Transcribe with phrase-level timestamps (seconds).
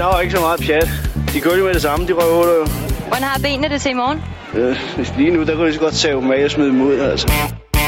[0.00, 0.88] Der var ikke så meget pjat.
[1.32, 2.66] De kørte jo med det samme, de røvhuller jo.
[3.08, 4.18] Hvordan har benene det til i morgen?
[4.54, 4.76] Øh,
[5.18, 7.32] lige nu, der kunne de så godt tage dem af og smide dem ud, altså.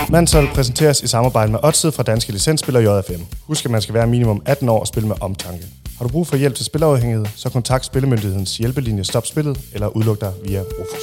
[0.09, 3.23] Mansol præsenteres i samarbejde med Odset fra Danske Licensspiller JFM.
[3.47, 5.65] Husk, at man skal være minimum 18 år og spille med omtanke.
[5.99, 10.21] Har du brug for hjælp til spilafhængighed, så kontakt Spillemyndighedens hjælpelinje Stop Spillet eller udluk
[10.21, 11.03] dig via Rufus.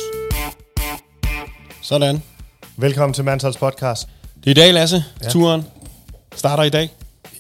[1.82, 2.24] Sådan.
[2.78, 4.08] Velkommen til Mansols podcast.
[4.36, 5.04] Det er i dag, Lasse.
[5.24, 5.30] Ja.
[5.30, 5.66] Turen
[6.36, 6.90] starter i dag.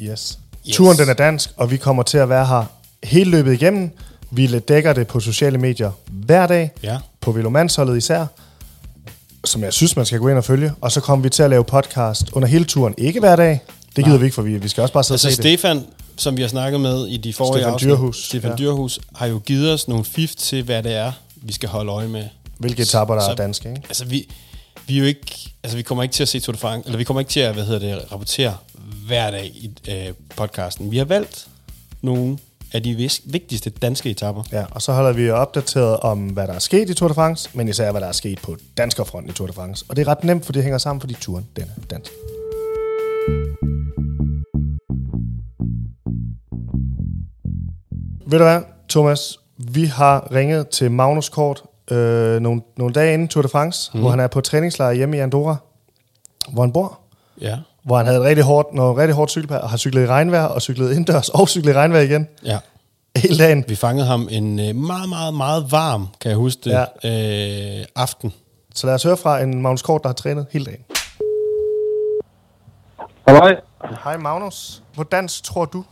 [0.01, 0.39] Yes.
[0.67, 0.75] yes.
[0.75, 3.89] Turen den er dansk, og vi kommer til at være her hele løbet igennem.
[4.31, 6.98] Vi dækker det på sociale medier hver dag, Ja.
[7.22, 8.25] på Velomansholdet især,
[9.45, 10.72] som jeg synes, man skal gå ind og følge.
[10.81, 12.94] Og så kommer vi til at lave podcast under hele turen.
[12.98, 13.59] Ikke hver dag,
[13.95, 15.59] det gider vi ikke, for vi, vi skal også bare sidde Altså og se det.
[15.59, 15.85] Stefan,
[16.17, 18.55] som vi har snakket med i de forrige Stefan afsnit, Dyrhus, Stefan ja.
[18.55, 22.08] Dyrhus, har jo givet os nogle fif til, hvad det er, vi skal holde øje
[22.08, 22.23] med.
[22.58, 23.81] Hvilke etapper, der Så- er danske, ikke?
[23.89, 24.30] Altså, vi,
[24.88, 26.97] vi er jo ikke, altså, vi kommer ikke til at se Tour de France, eller
[26.97, 28.55] vi kommer ikke til at, hvad hedder det, rapportere
[29.08, 30.91] hver dag i øh, podcasten.
[30.91, 31.47] Vi har valgt
[32.02, 32.38] nogle
[32.73, 34.44] af de vigtigste danske etapper.
[34.52, 37.50] Ja, og så holder vi opdateret om, hvad der er sket i Tour de France,
[37.53, 39.86] men især, hvad der er sket på danskerfronten i Tour de France.
[39.89, 42.12] Og det er ret nemt, for det hænger sammen, fordi turen den er dansk.
[48.28, 49.40] Ved du hvad, Thomas?
[49.58, 54.00] Vi har ringet til Magnus Kort øh, nogle, nogle dage inden Tour de France, mm.
[54.00, 55.56] hvor han er på træningslejr hjemme i Andorra,
[56.52, 57.00] hvor han bor.
[57.42, 57.58] Ja.
[57.83, 60.45] Hvor han havde et rigtig hårdt, noget rigtig hårdt cykelpær, og har cyklet i regnvejr,
[60.45, 62.27] og cyklet indendørs, og cyklet i regnvejr igen.
[62.45, 62.58] Ja.
[63.17, 63.66] Hele dagen.
[63.67, 66.72] Vi fangede ham en øh, meget, meget, meget varm, kan jeg huske det,
[67.03, 67.80] ja.
[67.80, 68.33] øh, aften.
[68.75, 70.83] Så lad os høre fra en Magnus Kort, der har trænet hele dagen.
[73.27, 73.55] Halløj.
[74.03, 74.83] Hej Magnus.
[74.95, 75.83] Hvordan tror du,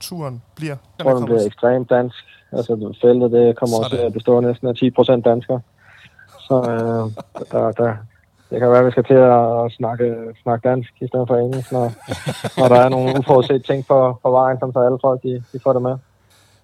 [0.00, 0.76] turen bliver?
[0.98, 2.24] Jeg tror, den bliver ekstremt dansk.
[2.52, 5.60] Altså, feltet det kommer også til at bestå næsten af 10 procent danskere.
[6.40, 7.96] Så øh, der, der,
[8.54, 10.06] det kan være, at vi skal til at snakke,
[10.42, 11.86] snakke dansk i stedet for engelsk, når,
[12.60, 15.58] når der er nogle uforudset ting på, på vejen, som så alle folk de, de
[15.64, 15.96] får det med.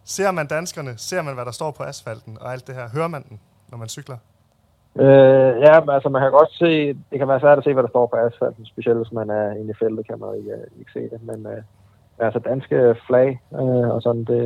[0.04, 0.92] Ser man danskerne?
[0.96, 2.86] Ser man, hvad der står på asfalten og alt det her?
[2.94, 3.40] Hører man den,
[3.70, 4.16] når man cykler?
[4.96, 6.70] Øh, ja, altså man kan godt se,
[7.10, 9.50] det kan være svært at se, hvad der står på asfalten, specielt hvis man er
[9.50, 11.20] inde i feltet, kan man ikke, ikke se det.
[11.22, 11.62] Men øh,
[12.18, 14.44] altså danske flag øh, og sådan, det,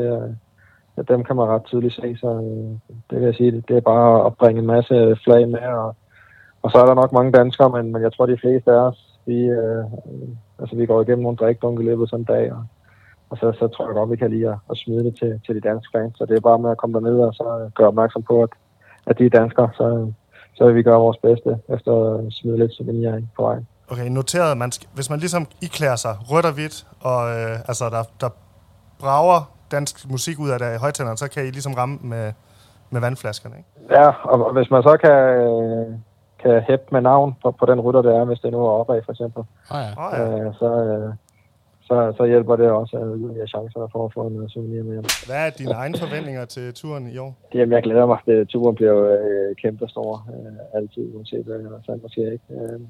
[0.99, 3.77] øh, dem kan man ret tydeligt se, så øh, det vil jeg sige, det, det
[3.77, 5.97] er bare at bringe en masse flag med, og,
[6.65, 8.99] og så er der nok mange danskere, men, men jeg tror, de fleste af os,
[9.27, 9.85] vi, øh,
[10.61, 12.65] altså, vi går igennem nogle drikdunke i løbet af sådan en dag, og,
[13.31, 15.55] og så, så tror jeg godt, vi kan lide at, at smide det til, til
[15.55, 18.23] de danske fans, så det er bare med at komme derned og så gøre opmærksom
[18.23, 18.51] på, at,
[19.07, 20.13] at de er danskere, så,
[20.55, 23.67] så vil vi gøre vores bedste efter at smide lidt souvenir ind på vejen.
[23.93, 24.59] Okay, noteret.
[24.59, 28.31] Man skal, hvis man ligesom iklærer sig rødt og hvidt, og øh, altså, der, der
[29.01, 32.33] brager dansk musik ud af det i højtænderen, så kan I ligesom ramme med,
[32.91, 33.69] med vandflaskerne, ikke?
[33.91, 35.87] Ja, og, og hvis man så kan, øh,
[36.45, 39.03] kan hæppe med navn på, på den rytter, det er, hvis det nu er opad
[39.05, 39.91] for eksempel, Ah, ja.
[40.05, 40.45] Oh, ja.
[40.45, 41.11] øh, så, øh,
[41.89, 44.93] så, så hjælper det også at yderligere chancer for at få en øh, souvenir med
[44.93, 45.05] hjem.
[45.27, 47.33] Hvad er dine egne forventninger til turen i år?
[47.55, 48.19] Jamen, jeg glæder mig.
[48.27, 50.13] Det, turen bliver jo øh, kæmpe stor.
[50.33, 52.49] Øh, altid, uanset hvad der sandt måske ikke.
[52.57, 52.81] Øh,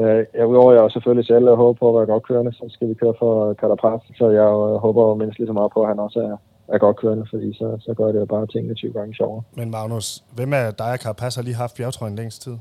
[0.00, 2.88] øh, jeg, udover jeg jo selvfølgelig selv håber på at være godt kørende, så skal
[2.88, 5.98] vi køre for Carapaz, så jeg jo håber mindst lige så meget på, at han
[5.98, 6.36] også er,
[6.68, 9.42] er godt kørende, fordi så, så gør det jo bare tingene 20 gange sjovere.
[9.56, 12.56] Men Magnus, hvem af dig og Carapaz har lige haft bjergtrøjen længst tid?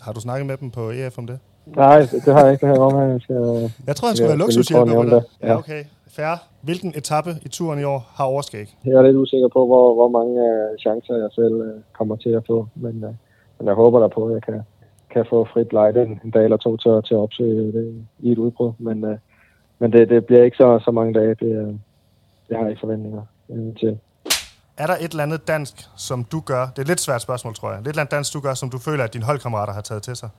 [0.00, 1.38] Har du snakket med dem på EF om det?
[1.66, 2.66] Nej, det, har jeg ikke.
[2.66, 3.70] Det her om, jeg skal...
[3.86, 5.24] Jeg tror, han skulle være luksushjælper på det.
[5.42, 5.84] Ja, okay.
[6.08, 6.34] Fair.
[6.62, 8.76] Hvilken etape i turen i år har overskæg?
[8.84, 12.30] Jeg er lidt usikker på, hvor, hvor mange uh, chancer jeg selv uh, kommer til
[12.30, 13.10] at få, men, uh,
[13.58, 14.60] men jeg håber der på, at jeg kan,
[15.10, 17.94] kan få frit lejde en, en dag eller to til, at- til at opsøge det
[18.18, 18.72] i et udbrud.
[18.78, 19.16] Men, uh,
[19.78, 21.34] men det, det bliver ikke så, så mange dage.
[21.34, 21.74] Det, uh,
[22.50, 23.22] det har jeg ikke forventninger
[23.80, 23.98] til.
[24.82, 26.62] Er der et eller andet dansk, som du gør?
[26.72, 27.78] Det er et lidt svært spørgsmål, tror jeg.
[27.80, 30.16] Et eller andet dansk, du gør, som du føler, at dine holdkammerater har taget til
[30.16, 30.30] sig?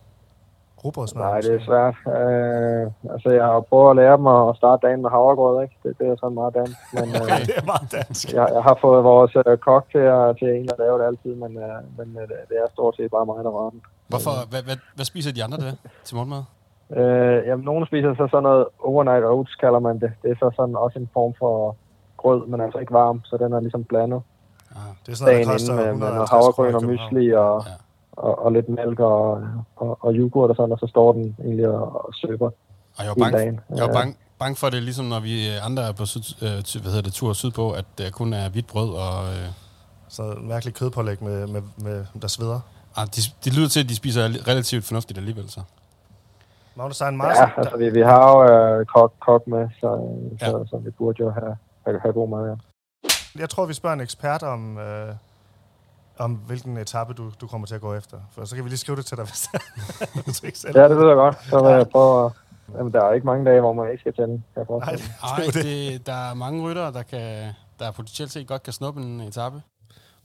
[0.83, 1.23] Robrødsmad?
[1.23, 1.95] Nej, det er svært.
[2.15, 5.75] Uh, altså, jeg har prøvet at lære dem at starte dagen med havregrød, ikke?
[5.83, 6.77] Det, det er sådan meget dansk.
[6.93, 8.33] Men, uh, det er meget dansk.
[8.33, 11.33] jeg, jeg har fået vores uh, kok til at, til egentlig at lave det altid,
[11.43, 13.81] men, uh, men uh, det er stort set bare mig, der var den.
[14.11, 15.73] Hvorfor, hvad, hvad, hvad spiser de andre der
[16.05, 16.43] til morgenmad?
[16.99, 20.11] Øh, jamen, nogen spiser så sådan noget overnight oats, kalder man det.
[20.23, 21.75] Det er så sådan også en form for
[22.21, 24.21] grød, men altså ikke varm, så den er ligesom blandet
[25.05, 27.63] Det er sådan noget, dagen der koster med, med noget 150 havregryn og mysli og,
[27.65, 27.71] Ja.
[27.71, 27.75] ja.
[28.11, 29.23] og, og, lidt mælk og,
[29.75, 32.49] og, og yoghurt og sådan, og så står den egentlig og, og søber.
[32.97, 33.59] Og jeg var bange, dagen.
[33.69, 33.93] jeg var Ja.
[33.99, 37.01] bange, bange for det, ligesom når vi øh, andre er på syd, øh, hvad hedder
[37.01, 39.47] det, tur sydpå, at det kun er hvidt brød, og øh,
[40.07, 42.59] Så en mærkelig kødpålæg, med, med, med, der sveder.
[42.95, 45.61] ah, de, de lyder til, at de spiser relativt fornuftigt alligevel, så.
[46.75, 47.35] Magnus, der er en meget...
[47.37, 49.87] Ja, altså vi, vi har jo øh, kok, kok med, så,
[50.41, 50.45] Ja.
[50.45, 50.51] ja.
[50.51, 51.55] så, så vi burde jo have,
[51.85, 52.55] have, have god mad, ja.
[53.39, 55.15] Jeg tror, vi spørger en ekspert om, øh,
[56.17, 58.17] om hvilken etape du, du kommer til at gå efter.
[58.31, 59.25] For så kan vi lige skrive det til dig,
[60.25, 60.77] hvis du ikke selv.
[60.77, 61.37] Ja, det ved jeg godt.
[61.49, 62.31] Så vil jeg prøve at...
[62.77, 64.95] Jamen, der er ikke mange dage, hvor man ikke skal tænde, kan jeg Nej,
[65.45, 65.63] det, det.
[65.63, 69.61] det, der er mange ryttere, der kan, der potentielt set godt kan snuppe en etape.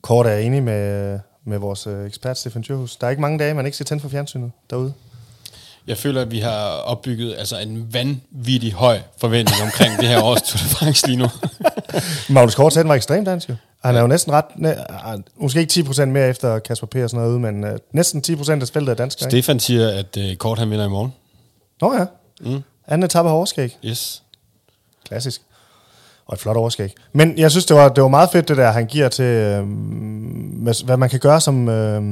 [0.03, 2.97] Kort er jeg enig med, med vores øh, ekspert Stefan Djurhus.
[2.97, 4.95] Der er ikke mange dage, man ikke skal tænde for fjernsynet derude.
[5.87, 10.43] Jeg føler, at vi har opbygget altså en vanvittig høj forventning omkring det her års
[10.43, 11.27] Tour de France lige nu.
[12.35, 13.55] Magnus Kort var ekstremt dansk jo.
[13.85, 14.45] Han er jo næsten ret,
[14.89, 16.95] ah, måske ikke 10% mere efter Kasper P.
[16.95, 19.19] og sådan noget men uh, næsten 10% af feltet er dansk.
[19.21, 21.15] Stefan siger, at uh, Kort han vinder i morgen.
[21.81, 22.05] Nå ja.
[22.41, 22.63] Mm.
[22.89, 23.79] Anden etape har overskæg.
[23.85, 24.23] Yes.
[25.09, 25.43] Klassisk.
[26.27, 26.95] Og et flot overskæg.
[27.13, 29.65] Men jeg synes, det var, det var meget fedt, det der, han giver til, øh,
[30.85, 32.03] hvad man kan gøre som, øh,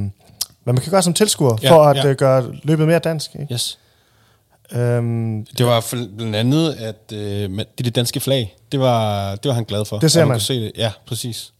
[0.65, 2.07] hvad man kan gøre som tilskuer, Ja, for at ja.
[2.09, 3.35] øh, gøre løbet mere dansk.
[3.41, 3.53] Ikke?
[3.53, 3.79] Yes.
[4.71, 5.85] Øhm, Det var
[6.17, 9.99] blandt andet, at øh, det, det danske flag, det var, det var han glad for.
[9.99, 10.35] Det ser At man.
[10.35, 10.71] Kunne se det.
[10.77, 11.51] Ja, præcis.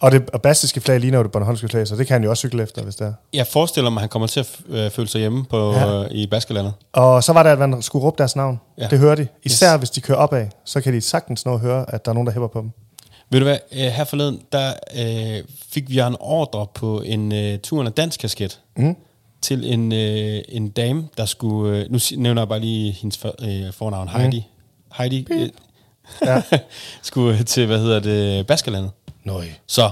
[0.00, 2.30] og det og bastiske flag ligner jo det Bornholmske flag, så det kan han jo
[2.30, 3.12] også cykle efter, hvis det er.
[3.32, 6.02] Jeg forestiller mig, at han kommer til at øh, føle sig hjemme på, Ja.
[6.04, 6.72] øh, i Baskerlandet.
[6.92, 8.60] Og så var det, at man skulle råbe deres navn.
[8.78, 8.86] Ja.
[8.90, 9.26] Det hører de.
[9.42, 9.78] Især yes.
[9.78, 12.26] hvis de kører opad, så kan de sagtens nå at høre, at der er nogen,
[12.26, 12.70] der hæpper på dem.
[13.30, 17.58] Ved du hvad, øh, her forleden, der øh, fik vi en ordre på en øh,
[17.58, 18.96] turen af dansk kasket Mm.
[19.42, 23.34] til en, øh, en dame, der skulle, øh, nu nævner jeg bare lige hendes for,
[23.42, 24.46] øh, fornavn, Heidi.
[24.94, 25.48] Heidi øh,
[26.26, 26.42] Ja.
[27.02, 28.90] skulle til, hvad hedder det, Baskerlandet.
[29.24, 29.46] Nøj.
[29.66, 29.90] Så,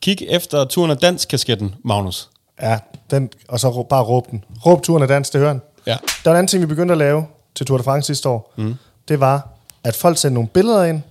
[0.00, 2.28] kig efter turen af dansk kasketten, Magnus.
[2.62, 2.78] Ja,
[3.10, 4.44] den, og så rå- bare råb den.
[4.66, 5.62] Råb turen af dans, det hører han.
[5.86, 5.96] Ja.
[6.24, 8.52] Der var en anden ting, vi begyndte at lave til Tour de France sidste år.
[8.56, 8.74] Mm.
[9.08, 9.48] Det var,
[9.84, 11.02] at folk sendte nogle billeder ind,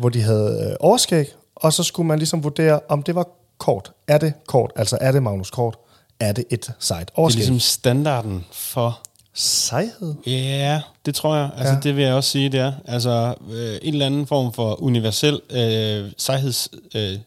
[0.00, 3.92] hvor de havde øh, overskæg, og så skulle man ligesom vurdere, om det var kort.
[4.08, 4.72] Er det kort?
[4.76, 5.76] Altså er det Magnus Kort?
[6.20, 7.38] Er det et sejt Det er overskæg?
[7.38, 9.00] ligesom standarden for...
[9.34, 10.14] Sejhed?
[10.26, 11.50] Ja, det tror jeg.
[11.56, 11.80] Altså, Ja.
[11.80, 12.72] det vil jeg også sige, det er.
[12.84, 17.12] Altså, øh, en eller anden form for universel øh, sejhedsstandard.
[17.14, 17.18] Øh,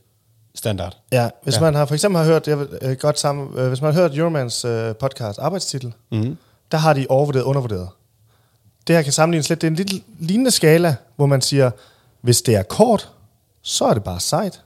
[0.55, 0.97] standard.
[1.11, 1.61] Ja, hvis ja.
[1.61, 4.01] Man har for eksempel har hørt, jeg vil, øh, godt sammen, øh, hvis man har
[4.01, 6.37] hørt Euromans øh, podcast arbejdstitel, Mhm.
[6.71, 7.89] der har de overvurderet og undervurderet.
[8.87, 9.61] Det her kan sammenlignes lidt.
[9.61, 11.71] Det er en lidt lignende skala, hvor man siger,
[12.23, 13.11] hvis det er kort,
[13.61, 14.63] så er det bare sejt.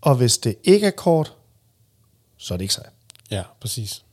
[0.00, 1.36] Og hvis det ikke er kort,
[2.36, 2.90] så er det ikke sejt.
[3.30, 4.04] Ja, præcis.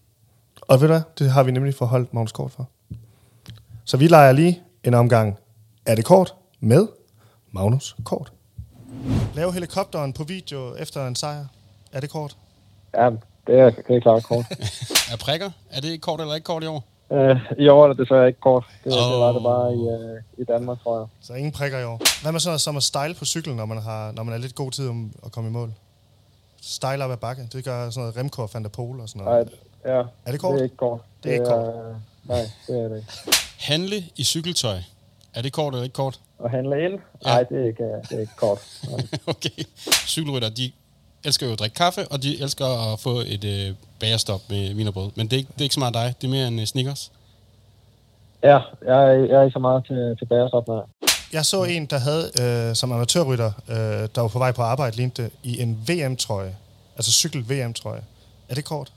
[0.62, 1.02] Og ved du hvad?
[1.20, 2.70] Det har vi nemlig forholdt Magnus Kort for.
[3.84, 5.38] Så vi leger lige en omgang.
[5.86, 6.36] Er det kort?
[6.60, 6.88] Med
[7.52, 8.34] Magnus Kort.
[9.36, 11.46] Lave helikopteren på video efter en sejr.
[11.92, 12.38] Er det kort?
[12.94, 13.10] Ja,
[13.48, 14.46] det er, det er klart kort.
[15.12, 15.52] Er prikker?
[15.72, 16.84] Er det kort eller ikke kort i år?
[17.12, 18.66] Øh, I år er det desværre ikke kort.
[18.84, 19.12] Det, oh.
[19.12, 21.08] det var det bare i, øh, i Danmark, tror jeg.
[21.22, 22.22] Så ingen prikker i år.
[22.24, 24.38] Hvad med sådan noget som at style på cyklen, når man, har, når man er
[24.38, 25.74] lidt god tid om at komme i mål?
[26.62, 27.48] Style op ad bakke.
[27.54, 29.52] Det gør sådan noget Remco og Van der Pol og sådan Nej, noget.
[29.86, 30.54] ja, Er det kort?
[30.54, 31.00] det er ikke kort.
[31.24, 31.68] Det er ikke kort.
[31.68, 33.12] øh, nej, det er det ikke.
[33.70, 34.78] Handle i cykeltøj.
[35.34, 36.20] Er det kort eller ikke kort?
[36.46, 36.94] At handle ind?
[36.94, 37.30] Ja.
[37.30, 38.60] Nej, det er ikke, det er ikke kort.
[39.28, 39.64] okay.
[40.08, 40.72] Cykelrytter, de
[41.26, 45.10] elsker jo at drikke kaffe, og de elsker at få et øh, bagerstop med vinerbrød.
[45.16, 46.14] Men det er, ikke, det er ikke så meget dig.
[46.22, 47.12] Det er mere en øh, Snickers.
[48.44, 50.82] Ja, jeg, er- jeg er ikke så meget til, til bagerstop, nej.
[51.34, 52.26] Jeg så en, der havde
[52.70, 53.76] øh, som amatørrytter, øh,
[54.16, 56.56] der var på vej på arbejde, lignede det, i en VM-trøje.
[56.98, 58.02] Altså cykel-VM-trøje.
[58.50, 58.92] Er det kort?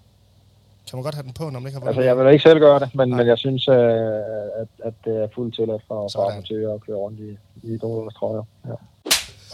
[0.90, 2.42] Kan man godt have den på, når man ikke har Altså, vundet jeg vil ikke
[2.42, 3.74] selv gøre det, men, men jeg synes, øh,
[4.62, 6.32] at, at det er fuldt tilladt for, for Sådan.
[6.32, 7.30] amatører at køre rundt i,
[7.66, 8.42] i idolers trøjer.
[8.66, 8.70] Ja.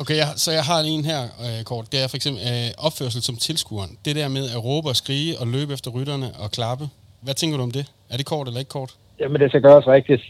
[0.00, 1.84] Okay, jeg, så jeg har en her øh, kort.
[1.92, 3.90] Det er for eksempel øh, opførsel som tilskueren.
[4.04, 6.84] Det der med at råbe og skrige og løbe efter rytterne og klappe.
[7.20, 7.86] Hvad tænker du om det?
[8.10, 8.90] Er det kort eller ikke kort?
[9.20, 10.22] Jamen, det skal gøres rigtigt.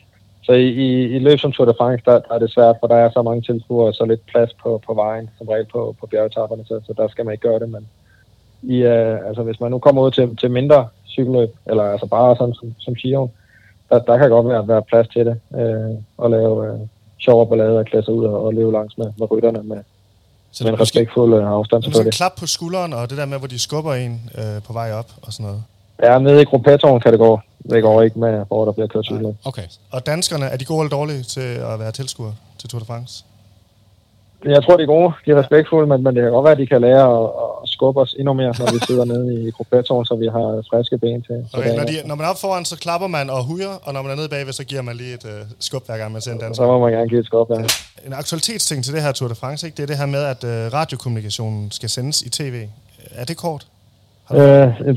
[0.43, 2.87] Så i, i, i løb som Tour de France, der, der er det svært, for
[2.87, 5.97] der er så mange tilskuere, og så lidt plads på, på vejen, som regel på,
[6.00, 7.68] på bjergetapperne, så, så der skal man ikke gøre det.
[7.68, 7.88] Men
[8.62, 12.37] i, øh, altså, hvis man nu kommer ud til, til mindre cykelløb, eller altså bare
[12.37, 13.30] sådan som, som Chiron,
[13.90, 16.80] der, der kan godt være, være plads til det, øh, og lave øh,
[17.18, 19.76] sjov ballade og klæde sig ud og, og leve langs med, med rytterne med,
[20.52, 22.12] Så med det en er måske, respektfuld øh, afstand selvfølgelig.
[22.12, 25.11] klap på skulderen, og det der med, hvor de skubber en øh, på vej op
[25.23, 25.62] og sådan noget.
[26.02, 27.40] Ja, nede i gruppetoren kan det gå.
[27.71, 29.35] Det går ikke med, hvor der bliver kørt cykelløb.
[29.44, 29.62] okay.
[29.90, 33.25] Og danskerne, er de gode eller dårlige til at være tilskuere til Tour de France?
[34.45, 35.13] Jeg tror, de er gode.
[35.27, 37.29] De er respektfulde, men, men det kan godt være, at de kan lære at,
[37.63, 40.99] at skubbe os endnu mere, når vi sidder nede i gruppetoren, så vi har friske
[40.99, 41.39] ben til.
[41.59, 44.03] Okay, når, de, når man er oppe foran, så klapper man og hujer, og når
[44.03, 46.33] man er nede bagved, så giver man lige et øh, skub, hver gang man ser
[46.33, 46.65] en dansker.
[46.65, 47.55] Så må man gerne give et skub, ja.
[48.07, 49.77] En aktualitetsting til det her Tour de France, ikke?
[49.77, 52.57] det er det her med, at øh, radiokommunikationen skal sendes i tv.
[53.15, 53.67] Er det kort?
[54.33, 54.39] Øh,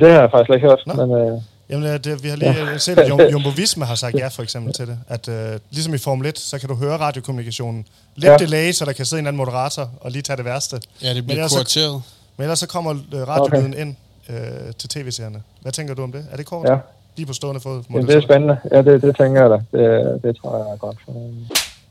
[0.01, 0.93] det har jeg faktisk ikke hørt, Nå.
[0.93, 2.77] men øh, Jamen, øh, det, vi har lige ja.
[2.77, 4.99] set, at Jum- Jumbo Visma har sagt ja, for eksempel, til det.
[5.07, 7.85] At øh, ligesom i Formel 1, så kan du høre radiokommunikationen.
[8.15, 8.37] Lidt ja.
[8.37, 10.79] Delay, så der kan sidde en anden moderator og lige tage det værste.
[11.03, 12.01] Ja, det Men bliver kurateret.
[12.37, 13.81] Men ellers så kommer øh, radiolyden okay.
[13.81, 13.95] ind
[14.29, 15.41] øh, til tv-serierne.
[15.61, 16.25] Hvad tænker du om det?
[16.31, 16.69] Er det kort?
[16.69, 16.77] ja.
[17.17, 17.83] Lige på stående fod?
[17.87, 18.57] må Jamen, det er spændende.
[18.71, 19.77] Ja, det, det tænker jeg da.
[19.77, 20.97] Det, det tror jeg er godt.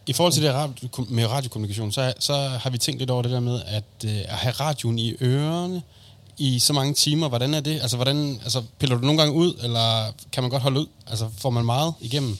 [0.07, 3.31] I forhold til det radio, med radiokommunikation, så, så har vi tænkt lidt over det
[3.31, 5.83] der med at, øh, at have radioen i ørerne
[6.39, 7.29] i så mange timer.
[7.29, 7.77] Hvordan er det?
[7.83, 8.17] Altså, hvordan,
[8.47, 9.87] altså, piller du nogle gange ud, eller
[10.33, 10.87] kan man godt holde ud?
[11.11, 12.33] Altså, får man meget igennem?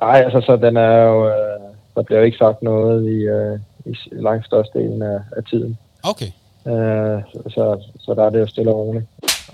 [0.00, 1.28] Nej, altså, så den er jo...
[1.28, 1.60] Øh,
[1.96, 5.78] der bliver jo ikke sagt noget i, øh, i langt størstedelen af, af tiden.
[6.02, 6.30] Okay.
[6.66, 7.22] Øh,
[7.54, 7.64] så,
[7.98, 9.04] så der er det jo stille og roligt.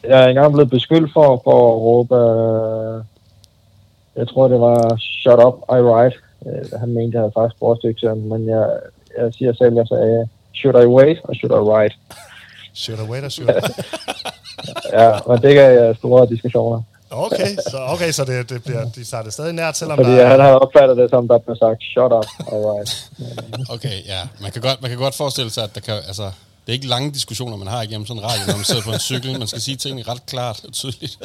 [0.05, 3.05] Jeg er engang blevet beskyldt for, for at råbe, øh,
[4.17, 6.17] jeg tror det var shut up, I write.
[6.47, 8.71] Øh, han mente, jeg havde faktisk brugstykke til men jeg,
[9.19, 11.95] jeg siger selv, jeg sagde, should I wait, or should I write?
[13.25, 13.53] Or should I?
[14.93, 16.83] Ja, men det gav jeg store diskussioner.
[17.11, 20.29] Okay, så, okay, så det, det bliver, de starter stadig nært, selvom Fordi der er...
[20.29, 22.93] han havde opfattet det som, der blev sagt, shut up, write.
[23.75, 24.21] Okay, ja.
[24.41, 26.87] Man kan godt, man kan godt forestille sig, at der kan, altså, det er ikke
[26.87, 29.39] lange diskussioner, man har igennem sådan en radio, når man sidder på en cykel.
[29.39, 31.19] Man skal sige tingene ret klart og tydeligt.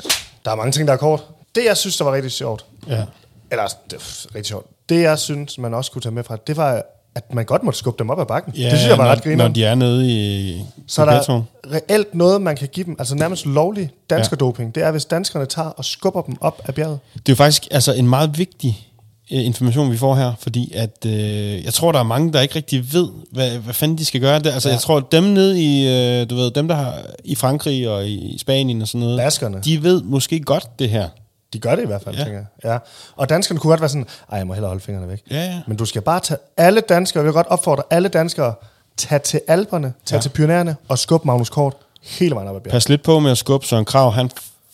[0.45, 1.23] Der er mange ting, der er kort.
[1.55, 3.03] Det, jeg synes, der var rigtig sjovt, Ja.
[3.51, 6.57] eller det er rigtig sjovt, det, jeg synes, man også kunne tage med fra, det
[6.57, 6.83] var,
[7.15, 8.53] at man godt måtte skubbe dem op ad bakken.
[8.57, 9.47] ja det synes jeg var når, ret griner.
[9.47, 11.41] Når de er nede i, Så i der er
[11.71, 14.75] reelt noget, man kan give dem, altså nærmest lovlig danskerdoping.
[14.75, 16.99] Det er, hvis danskerne tager og skubber dem op ad bjerget.
[17.13, 18.87] Det er jo faktisk altså, en meget vigtig
[19.31, 22.55] øh, information, vi får her, fordi at, øh, jeg tror, der er mange, der ikke
[22.55, 24.39] rigtig ved, hvad, hvad fanden de skal gøre.
[24.39, 24.73] Det, altså, ja.
[24.73, 28.37] jeg tror, dem nede i, øh, du ved, dem der har i Frankrig og i
[28.37, 29.61] Spanien og sådan noget, Baskerne.
[29.65, 31.09] de ved måske godt det her.
[31.53, 32.23] De gør det i hvert fald, Ja.
[32.23, 32.71] tænker jeg.
[32.71, 32.77] Ja.
[33.15, 35.21] Og danskerne kunne godt være sådan, ej, jeg må hellere holde fingrene væk.
[35.31, 35.61] Ja, ja.
[35.67, 38.53] Men du skal bare tage alle danskere, jeg vil godt opfordre alle danskere,
[38.97, 40.21] tag til Alperne, tag Ja.
[40.21, 42.71] til Pyrenæerne og skub Magnus Kort hele vejen op ad bjerget.
[42.71, 44.29] Pas lidt på med at skubbe Søren Krav, han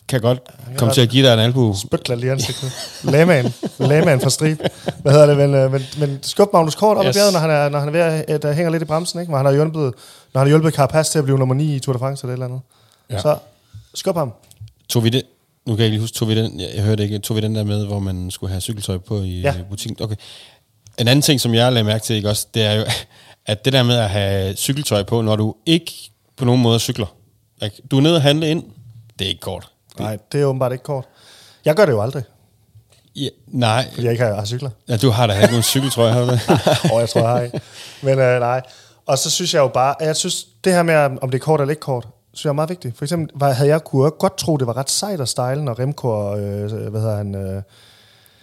[0.07, 1.75] kan godt komme godt- til at give dig en albu.
[1.87, 2.71] Spytkler lige ansigtet.
[3.03, 3.53] Lamaen.
[3.77, 4.61] Lamaen fra strip.
[5.01, 5.37] Hvad hedder det?
[5.37, 7.09] Men, øh, men, men skub Magnus Kort op yes.
[7.09, 9.19] Ad bjerget, når han er, når han er ved at, der hænger lidt i bremsen,
[9.19, 9.29] ikke?
[9.29, 9.81] Hvor han har hjulpet,
[10.33, 12.31] når han har hjulpet Carapaz til at blive nummer 9 i Tour de France eller
[12.33, 12.59] et eller andet.
[13.09, 13.21] Ja.
[13.21, 13.37] Så
[13.93, 14.33] skub ham.
[14.89, 15.21] Tog vi det?
[15.67, 17.41] Nu kan jeg ikke lige huske, tog vi den, jeg, jeg hørte ikke, tog vi
[17.41, 19.53] den der med, hvor man skulle have cykeltøj på i Ja.
[19.57, 19.63] ja.
[19.69, 20.03] butikken?
[20.03, 20.15] Okay.
[20.97, 22.83] En anden ting, som jeg lagde mærke til, ikke også, det er jo,
[23.45, 25.93] at det der med at have cykeltøj på, når du ikke
[26.37, 27.05] på nogen måde cykler.
[27.91, 28.63] Du er nede og handle ind,
[29.19, 29.67] det er ikke kort.
[29.99, 31.05] Nej, det er åbenbart ikke kort.
[31.65, 32.23] Jeg gør det jo aldrig,
[33.15, 34.69] Ja, nej, fordi jeg ikke har, har cykler.
[34.89, 36.41] ja, du har da ikke nogen cykeltrøje, har du det?
[36.93, 37.61] og jeg tror, jeg har ikke.
[38.01, 38.61] Men øh, nej.
[39.05, 41.43] Og så synes jeg jo bare, at jeg synes, det her med, om det er
[41.43, 42.97] kort eller ikke kort, synes jeg er meget vigtigt.
[42.97, 45.79] For eksempel var, havde jeg kunne godt tro, det var ret sejt at style, når
[45.79, 47.61] Remco og, øh, hvad hedder han, øh,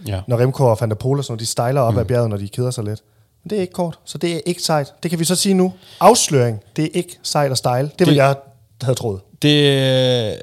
[0.06, 0.20] ja.
[0.26, 2.00] når Remco og Van der Poel og sådan noget, de stejler op mm.
[2.00, 3.00] ad bjerget, når de keder sig lidt.
[3.42, 4.92] Men det er ikke kort, så det er ikke sejt.
[5.02, 5.72] Det kan vi så sige nu.
[6.00, 7.82] Afsløring, det er ikke sejt at style.
[7.82, 8.36] Det, det vil jeg
[8.82, 9.20] have troet.
[9.42, 10.38] Det,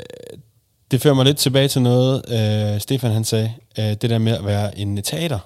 [0.92, 4.38] det fører mig lidt tilbage til noget, øh, Stefan han sagde, øh, det der med
[4.38, 5.40] at være en teater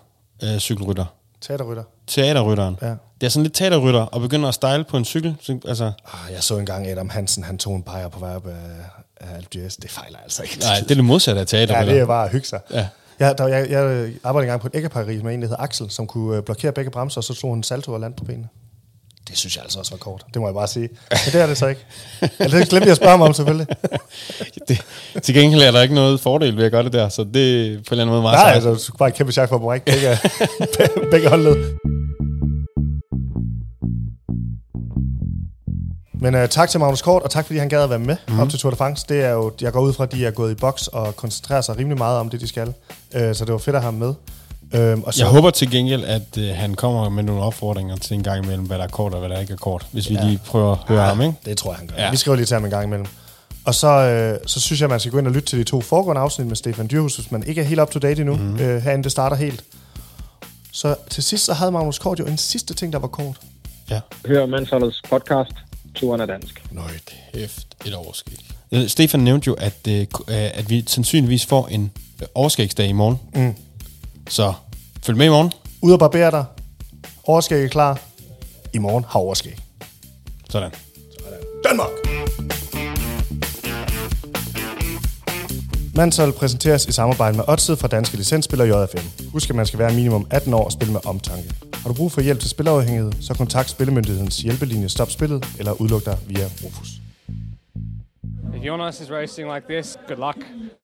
[0.44, 1.06] øh, cykelrytter.
[1.48, 1.84] Teaterrytter.
[2.08, 2.78] Teaterrytteren.
[2.82, 2.88] Ja.
[3.22, 5.36] Det er sådan lidt teaterrytter, og begynder at style på en cykel.
[5.42, 8.48] Så, altså, Ah, jeg så engang Adam Hansen, han tog en bajer på vej op
[8.48, 8.54] af,
[9.22, 9.76] af d'Huez.
[9.82, 10.60] Det fejler altså ikke.
[10.60, 11.94] nej, det er det modsatte af Ja, teaterrytter.
[11.94, 12.60] det er bare at hygge sig.
[12.72, 12.88] Ja.
[13.20, 16.08] Jeg, der, jeg, jeg arbejdede engang på et æggeparri med en, der hedder Axel, som
[16.08, 18.48] kunne øh, blokere begge bremser, og så tog han salto og land på benene.
[19.28, 20.26] Det synes jeg altså også var kort.
[20.34, 20.90] Det må jeg bare sige.
[21.10, 21.82] Men det er det så ikke.
[22.40, 23.68] Eller det glemte jeg at spørge mig om, selvfølgelig.
[24.68, 24.82] det,
[25.24, 27.70] til gengæld er der ikke noget fordel ved at gøre det der, så det er
[27.70, 28.68] på en eller anden måde meget Nej, sejt.
[28.68, 30.18] altså, bare et kæmpe chak for brække begge,
[31.12, 31.56] begge håndled.
[36.22, 38.40] Men uh, tak til Magnus Kort, og tak fordi han gad at være med mm.
[38.40, 39.06] op til Tour de France.
[39.10, 41.62] Det er jo, jeg går ud fra, at de er gået i boks og koncentrerer
[41.62, 42.68] sig rimelig meget om det, de skal.
[42.68, 42.74] Uh,
[43.34, 44.14] så det var fedt at have ham med.
[44.96, 48.14] Uh, og så, Jeg håber til gengæld, at øh, han kommer med nogle opfordringer til
[48.14, 49.86] en gang imellem, hvad der er kort og hvad der ikke er kort.
[49.92, 50.26] Hvis vi ja.
[50.26, 51.34] lige prøver at høre ham, ikke?
[51.46, 51.96] Det tror jeg, han gør.
[51.98, 52.04] Ja.
[52.04, 52.12] Ja.
[52.12, 53.08] Vi skriver lige til ham en gang imellem.
[53.66, 55.82] Og så, øh, så synes jeg, man skal gå ind og lytte til de to
[55.82, 58.60] foregående afsnit med Stefan Dyrhus, hvis man ikke er helt up to date endnu, mm.
[58.60, 59.64] øh, herinde det starter helt.
[60.72, 63.40] Så til sidst, så havde Magnus Kort jo en sidste ting, der var kort.
[63.90, 64.00] Ja.
[64.26, 65.54] Hør Mansholdets podcast,
[65.96, 66.64] Turen er dansk.
[66.72, 66.92] Nøj,
[67.34, 68.40] Kæft, et overskæg.
[68.72, 71.92] Øh, Stefan nævnte jo, at, øh, øh, at vi sandsynligvis får en
[72.22, 73.20] øh, overskægsdag i morgen.
[73.36, 73.56] Mm.
[74.30, 74.54] Så
[75.04, 75.52] følg med i morgen.
[75.82, 76.46] Ud og barbere dig.
[77.24, 78.00] Overskæg er klar.
[78.74, 79.58] I morgen har overskæg.
[80.50, 80.72] Sådan.
[81.70, 82.15] Danmark!
[85.98, 89.28] Mansol præsenteres i samarbejde med Odset fra Danske Licensspiller JFM.
[89.32, 91.54] Husk, at man skal være minimum 18 år og spille med omtanke.
[91.74, 96.06] Har du brug for hjælp til spilafhængighed, så kontakt Spillemyndighedens hjælpelinje Stop Spillet eller udluk
[96.06, 96.90] dig via Rufus.
[98.58, 100.38] If Jonas is racing like this, good luck.